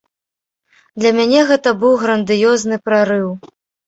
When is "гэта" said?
1.51-1.73